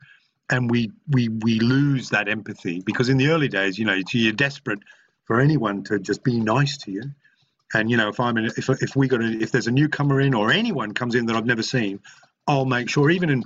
[0.49, 4.33] and we we we lose that empathy because in the early days, you know, you're
[4.33, 4.79] desperate
[5.25, 7.03] for anyone to just be nice to you.
[7.73, 10.21] And you know, if I'm in, if if we got a, if there's a newcomer
[10.21, 11.99] in or anyone comes in that I've never seen,
[12.47, 13.43] I'll make sure even in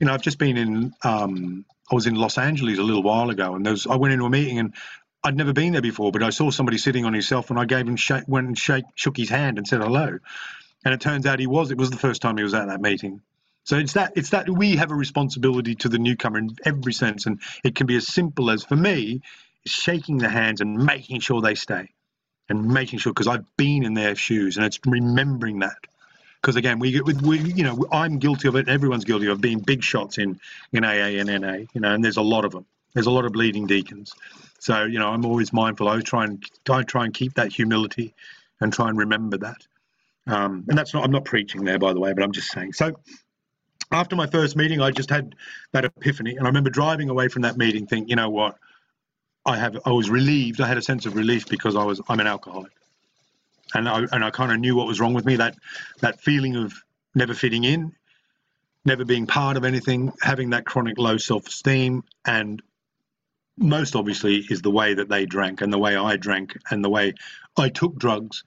[0.00, 0.94] you know, I've just been in.
[1.04, 3.86] Um, I was in Los Angeles a little while ago, and there's.
[3.86, 4.74] I went into a meeting and
[5.22, 7.58] I'd never been there before, but I saw somebody sitting on his cell phone.
[7.58, 10.18] I gave him shake, went and shake, shook his hand and said hello,
[10.84, 11.70] and it turns out he was.
[11.70, 13.20] It was the first time he was at that meeting.
[13.64, 17.26] So it's that it's that we have a responsibility to the newcomer in every sense,
[17.26, 19.20] and it can be as simple as for me,
[19.66, 21.90] shaking the hands and making sure they stay,
[22.48, 25.78] and making sure because I've been in their shoes, and it's remembering that
[26.40, 28.68] because again, we, we, you know, I'm guilty of it.
[28.68, 30.40] Everyone's guilty of being big shots in
[30.72, 32.66] in AA and NA, you know, and there's a lot of them.
[32.94, 34.14] There's a lot of bleeding deacons.
[34.58, 35.88] So you know, I'm always mindful.
[35.88, 38.14] I try and I try and keep that humility,
[38.60, 39.66] and try and remember that.
[40.26, 41.04] Um, and that's not.
[41.04, 42.72] I'm not preaching there, by the way, but I'm just saying.
[42.72, 42.94] So
[43.90, 45.34] after my first meeting, I just had
[45.72, 48.56] that epiphany, and I remember driving away from that meeting, thinking, you know what,
[49.46, 49.78] I have.
[49.84, 50.60] I was relieved.
[50.60, 52.00] I had a sense of relief because I was.
[52.08, 52.72] I'm an alcoholic
[53.74, 55.36] and I and I kind of knew what was wrong with me.
[55.36, 55.56] That
[56.00, 56.74] that feeling of
[57.14, 57.92] never fitting in,
[58.84, 62.62] never being part of anything, having that chronic low self esteem, and
[63.56, 66.88] most obviously is the way that they drank and the way I drank and the
[66.88, 67.14] way
[67.56, 68.44] I took drugs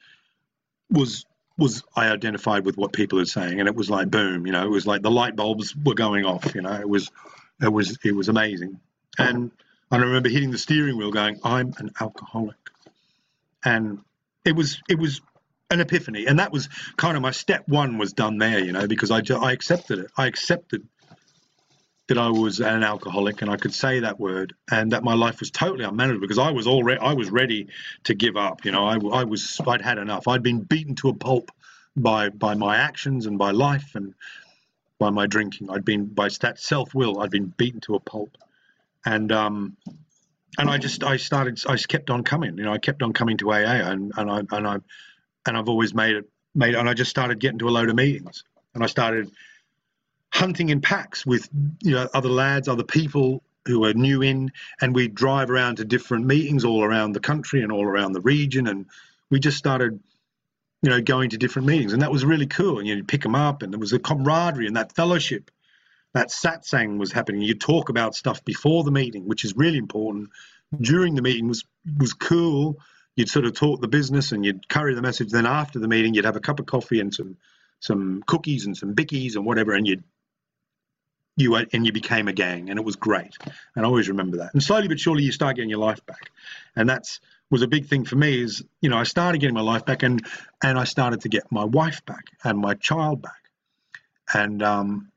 [0.90, 1.26] was
[1.58, 4.66] was I identified with what people are saying and it was like boom, you know,
[4.66, 7.12] it was like the light bulbs were going off, you know, it was
[7.62, 8.80] it was it was amazing.
[9.18, 9.52] And
[9.92, 12.58] I remember hitting the steering wheel going, I'm an alcoholic.
[13.64, 14.00] And
[14.44, 15.22] it was it was
[15.70, 18.88] an epiphany and that was kind of my step one was done there you know
[18.88, 20.88] because i, I accepted it i accepted
[22.08, 25.40] that I was an alcoholic and I could say that word and that my life
[25.40, 27.68] was totally unmanageable because I was already I was ready
[28.06, 28.66] to give up.
[28.66, 30.28] You know, I, I was I'd had enough.
[30.28, 31.52] I'd been beaten to a pulp
[31.96, 34.14] by by my actions and by life and
[35.00, 35.70] by my drinking.
[35.70, 37.22] I'd been by that self will.
[37.22, 38.38] I'd been beaten to a pulp,
[39.06, 39.78] and um,
[40.58, 42.58] and I just I started I kept on coming.
[42.58, 44.78] You know, I kept on coming to AA and and I and I
[45.46, 47.96] and I've always made it made and I just started getting to a load of
[47.96, 48.44] meetings
[48.76, 49.32] and I started
[50.34, 51.48] hunting in packs with
[51.82, 55.86] you know other lads, other people who are new in, and we drive around to
[55.86, 58.88] different meetings all around the country and all around the region, and
[59.30, 60.00] we just started
[60.82, 62.80] you know going to different meetings, and that was really cool.
[62.80, 65.52] And you'd pick them up, and there was a camaraderie and that fellowship.
[66.14, 67.42] That satsang was happening.
[67.42, 70.30] You talk about stuff before the meeting, which is really important.
[70.80, 71.64] During the meeting was
[72.00, 72.80] was cool.
[73.16, 75.30] You'd sort of talk the business and you'd carry the message.
[75.30, 77.38] Then after the meeting, you'd have a cup of coffee and some
[77.80, 80.04] some cookies and some bickies and whatever, and you'd
[81.36, 83.38] you and you became a gang and it was great.
[83.76, 84.54] And i always remember that.
[84.54, 86.32] And slowly but surely you start getting your life back.
[86.76, 87.20] And that's
[87.50, 90.02] was a big thing for me is you know i started getting my life back
[90.02, 90.26] and
[90.64, 93.42] and i started to get my wife back and my child back.
[94.34, 95.12] And um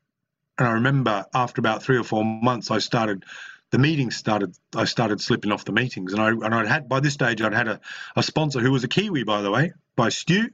[0.57, 3.23] and i remember after about three or four months i started
[3.71, 6.13] the meetings started i started slipping off the meetings.
[6.13, 7.79] And i and i'd had by this stage i'd had a,
[8.15, 10.49] a sponsor who was a kiwi by the way by stu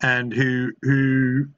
[0.00, 1.48] and who who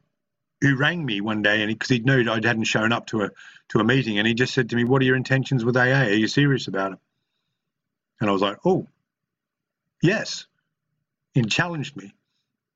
[0.63, 3.23] who rang me one day and because he, he knew I hadn't shown up to
[3.23, 3.31] a
[3.71, 6.05] to a meeting and he just said to me, "What are your intentions with AA?
[6.05, 6.99] Are you serious about it?"
[8.21, 8.87] And I was like, "Oh,
[10.01, 10.47] yes."
[11.35, 12.15] And challenged me,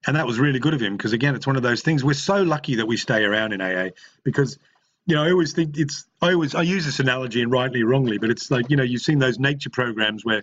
[0.07, 2.03] and that was really good of him because again, it's one of those things.
[2.03, 3.91] We're so lucky that we stay around in AA
[4.25, 4.59] because
[5.07, 7.87] you know I always think it's I always I use this analogy and rightly or
[7.87, 10.43] wrongly, but it's like you know you've seen those nature programs where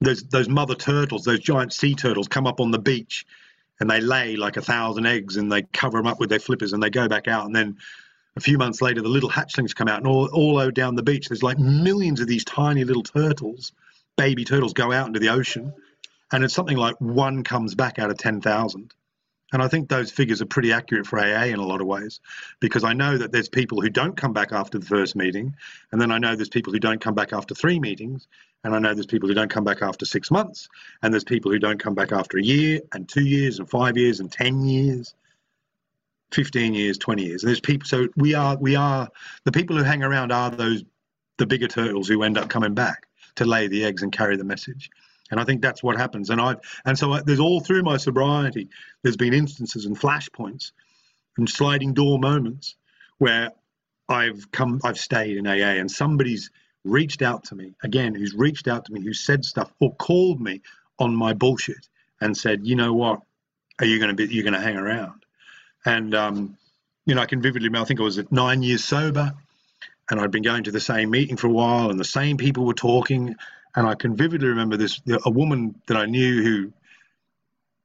[0.00, 3.26] those those mother turtles, those giant sea turtles, come up on the beach
[3.80, 6.72] and they lay like a thousand eggs and they cover them up with their flippers
[6.72, 7.46] and they go back out.
[7.46, 7.76] And then
[8.36, 11.28] a few months later the little hatchlings come out and all, all down the beach
[11.28, 13.72] there's like millions of these tiny little turtles
[14.16, 15.72] baby turtles go out into the ocean.
[16.32, 18.92] And it's something like one comes back out of 10,000
[19.52, 22.20] and I think those figures are pretty accurate for AA in a lot of ways,
[22.58, 25.54] because I know that there's people who don't come back after the first meeting,
[25.92, 28.26] and then I know there's people who don't come back after three meetings,
[28.64, 30.68] and I know there's people who don't come back after six months,
[31.02, 33.96] and there's people who don't come back after a year, and two years, and five
[33.96, 35.14] years, and 10 years.
[36.32, 39.08] 15 years 20 years and there's people so we are we are
[39.44, 40.82] the people who hang around are those
[41.38, 44.42] the bigger turtles who end up coming back to lay the eggs and carry the
[44.42, 44.90] message
[45.30, 46.30] and I think that's what happens.
[46.30, 48.68] And I've and so there's all through my sobriety,
[49.02, 50.72] there's been instances and flashpoints
[51.36, 52.76] and sliding door moments
[53.18, 53.52] where
[54.08, 56.50] I've come, I've stayed in AA, and somebody's
[56.86, 60.40] reached out to me again, who's reached out to me, who said stuff or called
[60.40, 60.62] me
[60.98, 61.88] on my bullshit
[62.20, 63.20] and said, you know what,
[63.78, 65.24] are you going to be, you're going to hang around?
[65.84, 66.58] And um,
[67.06, 69.32] you know, I can vividly, remember, I think I was at nine years sober,
[70.10, 72.64] and I'd been going to the same meeting for a while, and the same people
[72.64, 73.36] were talking,
[73.74, 76.72] and I can vividly remember this a woman that I knew who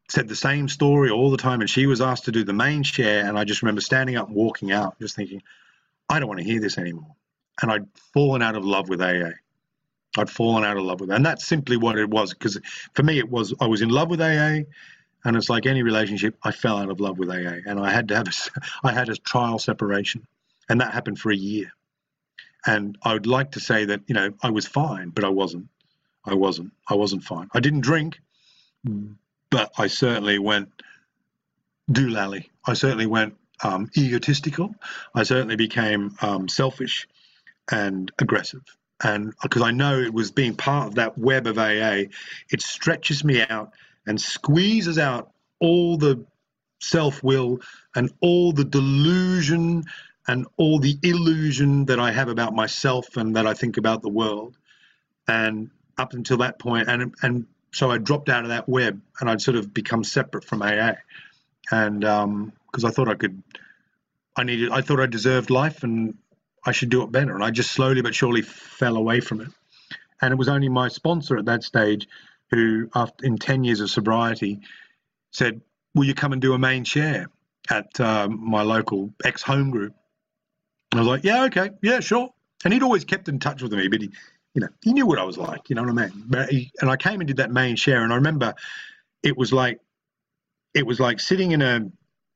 [0.09, 2.83] said the same story all the time, and she was asked to do the main
[2.83, 3.25] share.
[3.25, 5.41] And I just remember standing up and walking out, just thinking,
[6.09, 7.15] I don't want to hear this anymore.
[7.61, 9.31] And I'd fallen out of love with AA.
[10.17, 11.15] I'd fallen out of love with it.
[11.15, 12.33] And that's simply what it was.
[12.33, 12.59] Because
[12.93, 14.63] for me, it was I was in love with AA.
[15.23, 17.59] And it's like any relationship, I fell out of love with AA.
[17.65, 18.31] And I had to have a,
[18.87, 20.25] I had a trial separation.
[20.69, 21.71] And that happened for a year.
[22.65, 25.67] And I would like to say that, you know, I was fine, but I wasn't.
[26.25, 26.71] I wasn't.
[26.87, 27.49] I wasn't fine.
[27.53, 28.19] I didn't drink,
[29.49, 30.69] but I certainly went
[31.91, 32.49] doolally.
[32.65, 34.75] I certainly went um, egotistical.
[35.15, 37.07] I certainly became um, selfish
[37.71, 38.61] and aggressive.
[39.03, 42.03] And because I know it was being part of that web of AA,
[42.51, 43.71] it stretches me out
[44.05, 46.25] and squeezes out all the
[46.81, 47.59] self will
[47.95, 49.83] and all the delusion
[50.27, 54.09] and all the illusion that I have about myself and that I think about the
[54.09, 54.57] world.
[55.27, 59.29] And up until that point, and and so I dropped out of that web and
[59.29, 60.93] I'd sort of become separate from AA,
[61.71, 63.41] and because um, I thought I could,
[64.35, 66.17] I needed, I thought I deserved life and
[66.63, 69.49] I should do it better, and I just slowly but surely fell away from it,
[70.21, 72.07] and it was only my sponsor at that stage
[72.51, 74.59] who, after in ten years of sobriety,
[75.31, 75.61] said,
[75.95, 77.27] "Will you come and do a main share
[77.69, 79.95] at um, my local ex home group?"
[80.91, 82.29] And I was like, yeah, okay, yeah, sure.
[82.63, 84.11] And he'd always kept in touch with me, but he,
[84.53, 86.23] you know, he knew what I was like, you know what I mean?
[86.27, 88.53] But he, and I came and did that main share, and I remember
[89.23, 89.79] it was like,
[90.73, 91.81] it was like sitting in a,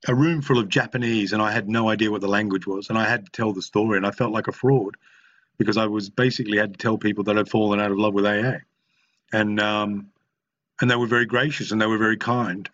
[0.07, 2.97] a room full of Japanese, and I had no idea what the language was, and
[2.97, 4.95] I had to tell the story, and I felt like a fraud
[5.57, 8.25] because I was basically had to tell people that I'd fallen out of love with
[8.25, 8.57] AA,
[9.31, 10.11] and um,
[10.81, 12.69] and they were very gracious and they were very kind.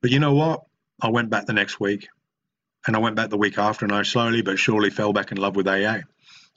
[0.00, 0.64] But you know what?
[1.00, 2.08] I went back the next week,
[2.86, 5.38] and I went back the week after, and I slowly but surely fell back in
[5.38, 5.98] love with AA.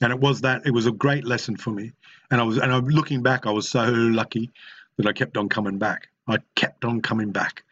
[0.00, 1.92] And it was that it was a great lesson for me.
[2.30, 4.50] And I was and I'm looking back, I was so lucky
[4.96, 6.08] that I kept on coming back.
[6.26, 7.64] I kept on coming back.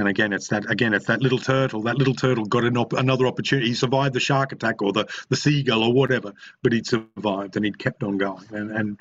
[0.00, 1.82] And again, it's that again, it's that little turtle.
[1.82, 3.68] That little turtle got an op- another opportunity.
[3.68, 6.32] He survived the shark attack or the, the seagull or whatever,
[6.62, 8.46] but he'd survived and he'd kept on going.
[8.50, 9.00] And and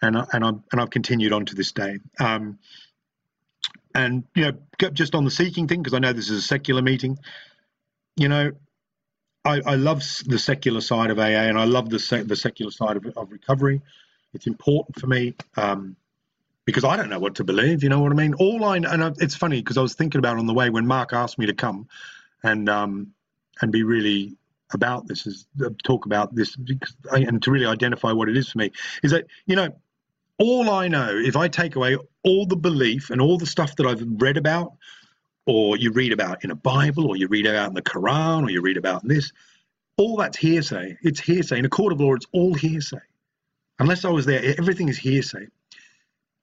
[0.00, 1.98] and I, and I'm and I've continued on to this day.
[2.18, 2.58] Um,
[3.94, 6.82] and you know, just on the seeking thing, because I know this is a secular
[6.82, 7.18] meeting.
[8.16, 8.52] You know,
[9.44, 12.70] I, I love the secular side of AA, and I love the sec- the secular
[12.70, 13.82] side of, of recovery.
[14.32, 15.34] It's important for me.
[15.56, 15.96] Um,
[16.68, 17.82] because I don't know what to believe.
[17.82, 18.34] You know what I mean?
[18.34, 21.14] All I and it's funny because I was thinking about on the way when Mark
[21.14, 21.88] asked me to come
[22.42, 23.14] and um,
[23.62, 24.36] and be really
[24.74, 28.50] about this is uh, talk about this because, and to really identify what it is
[28.50, 28.70] for me
[29.02, 29.74] is that you know
[30.36, 33.86] all I know if I take away all the belief and all the stuff that
[33.86, 34.74] I've read about
[35.46, 38.50] or you read about in a Bible or you read about in the Quran or
[38.50, 39.32] you read about in this
[39.96, 43.00] all that's hearsay it's hearsay in a court of law it's all hearsay
[43.78, 45.46] unless I was there everything is hearsay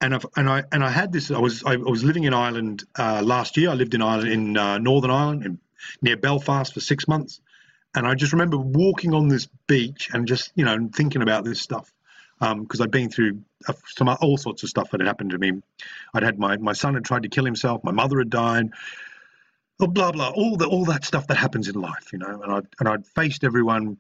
[0.02, 1.32] and I've, and I and I had this.
[1.32, 3.70] I was I was living in Ireland uh, last year.
[3.70, 5.60] I lived in Ireland in uh, Northern Ireland, in,
[6.02, 7.42] near Belfast, for six months,
[7.96, 11.62] and I just remember walking on this beach and just you know thinking about this
[11.62, 11.92] stuff
[12.40, 13.42] because um, I'd been through
[13.88, 15.54] some all sorts of stuff that had happened to me.
[16.14, 17.84] I'd had my my son had tried to kill himself.
[17.84, 18.70] My mother had died.
[19.80, 22.42] Oh, blah blah, all the all that stuff that happens in life, you know.
[22.42, 23.98] And I and I'd faced everyone,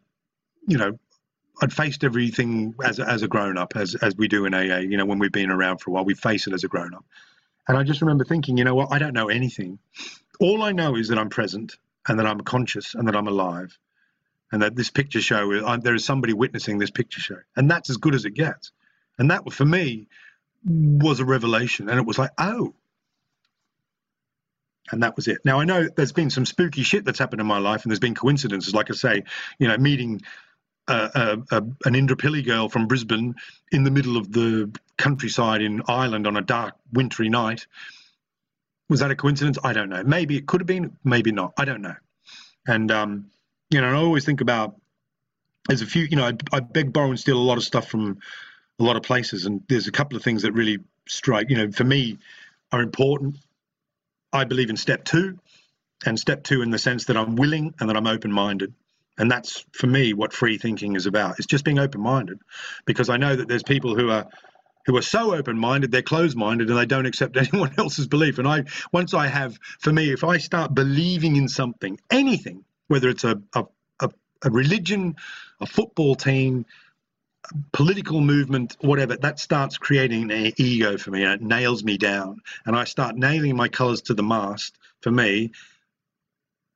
[0.67, 0.99] you know,
[1.61, 4.79] I'd faced everything as as a grown up, as as we do in AA.
[4.79, 6.93] You know, when we've been around for a while, we face it as a grown
[6.93, 7.05] up.
[7.67, 8.91] And I just remember thinking, you know what?
[8.91, 9.79] I don't know anything.
[10.39, 13.77] All I know is that I'm present and that I'm conscious and that I'm alive,
[14.51, 17.89] and that this picture show I, there is somebody witnessing this picture show, and that's
[17.89, 18.71] as good as it gets.
[19.17, 20.07] And that for me
[20.63, 22.73] was a revelation, and it was like, oh.
[24.91, 25.39] And that was it.
[25.43, 27.99] Now I know there's been some spooky shit that's happened in my life, and there's
[27.99, 28.75] been coincidences.
[28.75, 29.23] Like I say,
[29.57, 30.21] you know, meeting
[30.87, 33.35] a, a, an Indooroopilly girl from Brisbane
[33.71, 37.67] in the middle of the countryside in Ireland on a dark, wintry night.
[38.89, 39.57] Was that a coincidence?
[39.63, 40.03] I don't know.
[40.03, 41.53] Maybe it could have been, maybe not.
[41.57, 41.95] I don't know.
[42.67, 43.31] And, um,
[43.69, 44.75] you know, I always think about
[45.67, 47.87] there's a few, you know, I, I beg, borrow, and steal a lot of stuff
[47.87, 48.19] from
[48.79, 49.45] a lot of places.
[49.45, 52.19] And there's a couple of things that really strike, you know, for me
[52.71, 53.37] are important.
[54.31, 55.39] I believe in step two,
[56.05, 58.73] and step two in the sense that I'm willing and that I'm open minded.
[59.17, 61.37] And that's for me what free thinking is about.
[61.37, 62.39] It's just being open-minded,
[62.85, 64.27] because I know that there's people who are
[64.85, 68.37] who are so open-minded they're closed-minded and they don't accept anyone else's belief.
[68.39, 73.09] And I once I have for me, if I start believing in something, anything, whether
[73.09, 73.65] it's a a,
[74.01, 74.09] a,
[74.43, 75.15] a religion,
[75.61, 76.65] a football team,
[77.71, 82.41] political movement, whatever, that starts creating an ego for me and it nails me down.
[82.65, 85.51] And I start nailing my colors to the mast for me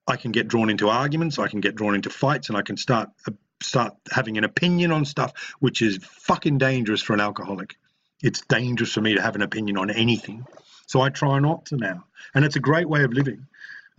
[0.10, 2.78] I can get drawn into arguments, I can get drawn into fights, and I can
[2.78, 7.76] start uh, start having an opinion on stuff, which is fucking dangerous for an alcoholic.
[8.22, 10.46] It's dangerous for me to have an opinion on anything,
[10.88, 13.48] so I try not to now, and it's a great way of living.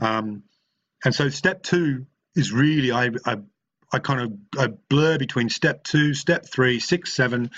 [0.00, 0.42] Um,
[1.04, 3.38] and so step two is really I, I
[3.92, 7.50] I kind of I blur between step two, step three, six, seven,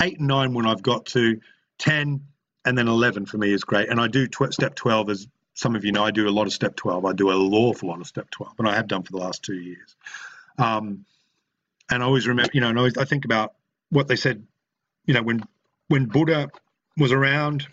[0.00, 1.40] eight, and nine when I've got to
[1.78, 2.26] ten,
[2.64, 3.88] and then eleven for me is great.
[3.88, 6.46] And I do tw- step twelve as some of you know I do a lot
[6.46, 7.04] of step 12.
[7.04, 9.42] I do a awful lot of step 12, and I have done for the last
[9.42, 9.96] two years.
[10.58, 11.06] Um,
[11.90, 13.54] and I always remember, you know, and I, always, I think about
[13.90, 14.46] what they said,
[15.06, 15.42] you know, when
[15.88, 16.50] when Buddha
[16.98, 17.66] was around,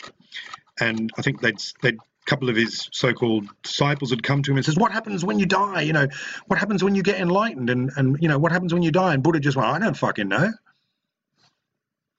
[0.79, 4.57] and I think they'd they'd a couple of his so-called disciples had come to him
[4.57, 5.81] and says, "What happens when you die?
[5.81, 6.07] You know,
[6.47, 7.69] what happens when you get enlightened?
[7.69, 9.97] And and you know, what happens when you die?" And Buddha just went, "I don't
[9.97, 10.51] fucking know."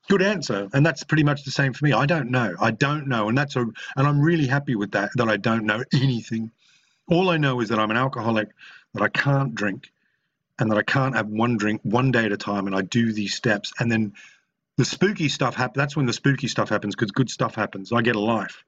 [0.09, 1.93] Good answer, and that's pretty much the same for me.
[1.93, 2.55] I don't know.
[2.61, 5.11] I don't know, and that's a, and I'm really happy with that.
[5.15, 6.51] That I don't know anything.
[7.09, 8.49] All I know is that I'm an alcoholic,
[8.93, 9.91] that I can't drink,
[10.59, 12.67] and that I can't have one drink one day at a time.
[12.67, 14.13] And I do these steps, and then
[14.77, 15.77] the spooky stuff happens.
[15.77, 17.91] That's when the spooky stuff happens because good stuff happens.
[17.93, 18.63] I get a life.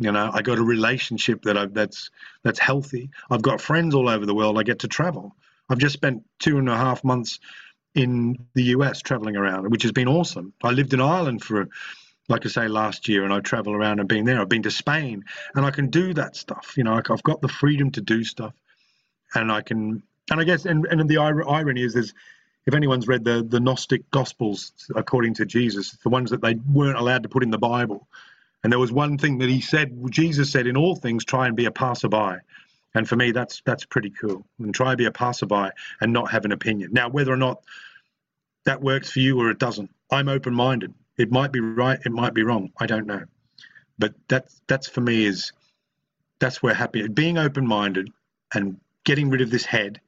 [0.00, 2.10] You know, I got a relationship that I that's
[2.42, 3.10] that's healthy.
[3.30, 4.58] I've got friends all over the world.
[4.58, 5.36] I get to travel.
[5.68, 7.40] I've just spent two and a half months
[7.94, 10.52] in the US traveling around, which has been awesome.
[10.62, 11.68] I lived in Ireland for,
[12.28, 14.40] like I say, last year, and I travel around and been there.
[14.40, 15.24] I've been to Spain,
[15.54, 16.74] and I can do that stuff.
[16.76, 18.54] You know, I've got the freedom to do stuff,
[19.34, 22.12] and I can and I guess, and, and the irony is, is
[22.66, 26.98] if anyone's read the the Gnostic Gospels according to Jesus, the ones that they weren't
[26.98, 28.06] allowed to put in the Bible,
[28.62, 31.56] and there was one thing that he said, Jesus said, in all things, try and
[31.56, 32.38] be a passerby.
[32.94, 34.46] And for me, that's that's pretty cool.
[34.58, 35.70] And try to be a passerby
[36.00, 36.90] and not have an opinion.
[36.92, 37.62] Now, whether or not
[38.64, 40.94] that works for you or it doesn't, I'm open-minded.
[41.16, 42.70] It might be right, it might be wrong.
[42.78, 43.24] I don't know.
[43.98, 45.52] But that's that's for me is
[46.38, 48.10] that's where happy being open-minded
[48.54, 50.00] and getting rid of this head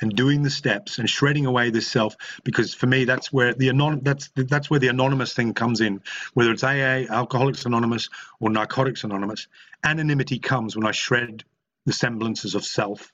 [0.00, 3.68] and doing the steps and shredding away this self because for me that's where the
[3.68, 6.00] anon- that's that's where the anonymous thing comes in
[6.34, 8.10] whether it's AA alcoholics anonymous
[8.40, 9.46] or narcotics anonymous
[9.84, 11.44] anonymity comes when I shred
[11.86, 13.12] the semblances of self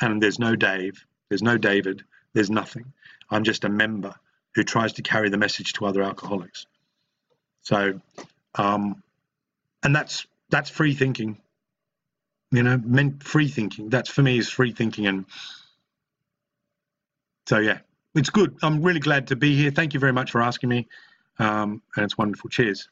[0.00, 2.92] and there's no Dave there's no David there's nothing
[3.30, 4.14] I'm just a member
[4.54, 6.66] who tries to carry the message to other alcoholics
[7.62, 8.00] so
[8.54, 9.02] um
[9.82, 11.38] and that's that's free thinking
[12.52, 15.26] you know meant free thinking that's for me is free thinking and
[17.48, 17.78] so yeah,
[18.14, 18.58] it's good.
[18.62, 19.70] I'm really glad to be here.
[19.70, 20.86] Thank you very much for asking me,
[21.38, 22.50] um, and it's wonderful.
[22.50, 22.90] Cheers.